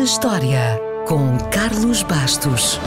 [0.00, 2.80] na História, com Carlos Bastos.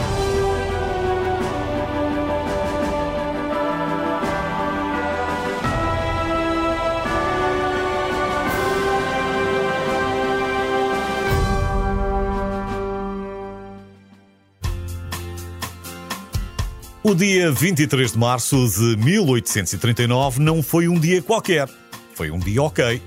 [17.04, 21.68] O dia 23 de março de 1839 não foi um dia qualquer.
[22.12, 23.00] Foi um dia ok.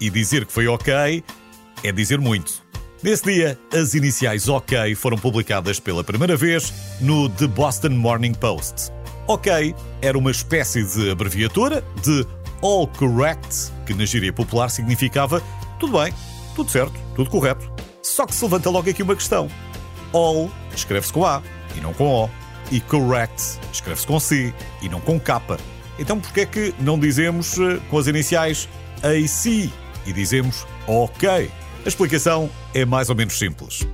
[0.00, 1.24] E dizer que foi ok
[1.82, 2.67] é dizer muito.
[3.00, 8.90] Nesse dia, as iniciais OK foram publicadas pela primeira vez no The Boston Morning Post.
[9.28, 12.26] OK era uma espécie de abreviatura de
[12.60, 15.40] All Correct, que na gíria popular significava
[15.78, 16.12] tudo bem,
[16.56, 17.70] tudo certo, tudo correto.
[18.02, 19.48] Só que se levanta logo aqui uma questão.
[20.12, 21.40] All escreve-se com A
[21.76, 22.28] e não com O.
[22.72, 25.40] E correct escreve-se com C e não com K.
[26.00, 28.68] Então porquê é que não dizemos eh, com as iniciais
[29.04, 29.70] AC
[30.04, 31.48] e dizemos OK?
[31.84, 33.86] A explicação é mais ou menos simples.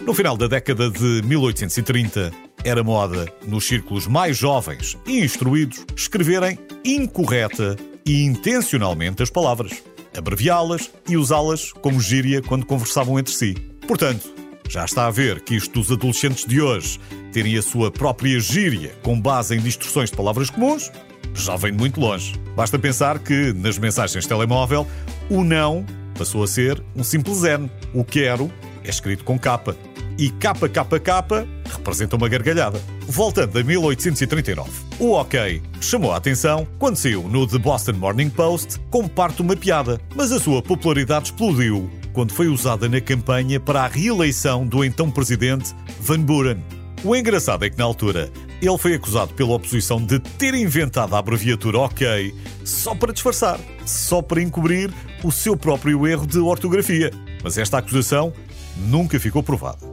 [0.00, 2.32] No final da década de 1830,
[2.64, 9.82] era moda, nos círculos mais jovens e instruídos, escreverem incorreta e intencionalmente as palavras,
[10.16, 13.54] abreviá-las e usá-las como gíria quando conversavam entre si.
[13.86, 14.28] Portanto,
[14.68, 16.98] já está a ver que isto dos adolescentes de hoje
[17.32, 20.90] terem a sua própria gíria com base em distorções de palavras comuns?
[21.34, 22.34] Já vem de muito longe.
[22.56, 24.86] Basta pensar que, nas mensagens de telemóvel,
[25.30, 25.84] o não
[26.18, 27.70] passou a ser um simples N.
[27.94, 28.50] O quero
[28.84, 29.76] é escrito com capa.
[30.18, 32.80] E KKK representa uma gargalhada.
[33.06, 38.80] Voltando a 1839, o OK chamou a atenção quando saiu no The Boston Morning Post
[38.90, 43.60] como parte de uma piada, mas a sua popularidade explodiu quando foi usada na campanha
[43.60, 46.58] para a reeleição do então presidente Van Buren.
[47.04, 48.28] O engraçado é que, na altura,
[48.60, 54.20] ele foi acusado pela oposição de ter inventado a abreviatura OK só para disfarçar, só
[54.20, 57.12] para encobrir o seu próprio erro de ortografia.
[57.42, 58.32] Mas esta acusação
[58.76, 59.86] nunca ficou provada.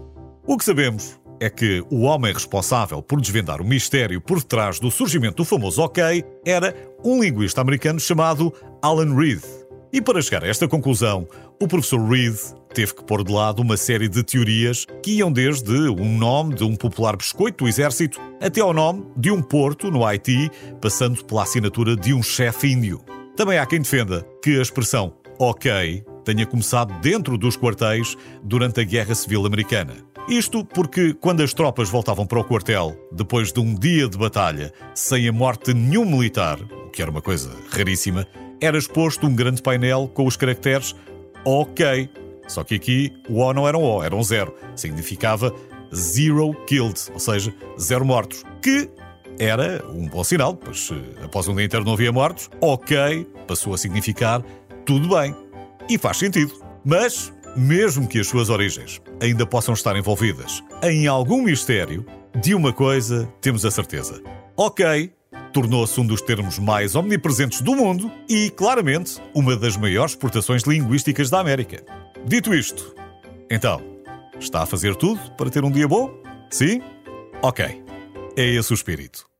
[0.47, 4.89] O que sabemos é que o homem responsável por desvendar o mistério por trás do
[4.89, 8.51] surgimento do famoso OK era um linguista americano chamado
[8.81, 9.43] Alan Reed.
[9.95, 11.25] E para chegar a esta conclusão,
[11.57, 12.35] o professor Reed
[12.73, 16.65] teve que pôr de lado uma série de teorias que iam desde um nome de
[16.65, 20.51] um popular biscoito do exército até ao nome de um porto no Haiti,
[20.81, 22.99] passando pela assinatura de um chefe índio.
[23.37, 28.83] Também há quem defenda que a expressão OK tenha começado dentro dos quartéis durante a
[28.83, 29.93] Guerra Civil Americana.
[30.27, 34.73] Isto porque, quando as tropas voltavam para o quartel, depois de um dia de batalha,
[34.93, 38.27] sem a morte de nenhum militar, o que era uma coisa raríssima,
[38.61, 40.95] era exposto um grande painel com os caracteres
[41.43, 42.09] OK.
[42.47, 44.53] Só que aqui o O não era um O, era um zero.
[44.75, 45.53] Significava
[45.93, 48.43] Zero Killed, ou seja, zero mortos.
[48.61, 48.89] Que
[49.39, 50.89] era um bom sinal, pois
[51.23, 54.43] após um dia inteiro não havia mortos, OK passou a significar
[54.85, 55.35] tudo bem.
[55.89, 56.53] E faz sentido.
[56.83, 62.05] Mas, mesmo que as suas origens ainda possam estar envolvidas em algum mistério,
[62.35, 64.21] de uma coisa temos a certeza.
[64.57, 65.14] OK
[65.55, 71.29] tornou-se um dos termos mais omnipresentes do mundo e, claramente, uma das maiores exportações linguísticas
[71.29, 71.81] da América.
[72.25, 72.93] Dito isto,
[73.49, 73.81] então,
[74.37, 76.11] está a fazer tudo para ter um dia bom?
[76.51, 76.81] Sim?
[77.41, 77.85] Ok.
[78.35, 79.34] É esse o espírito.